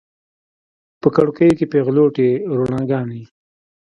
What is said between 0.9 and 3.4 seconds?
په کړکیو کې پیغلوټې روڼاګانې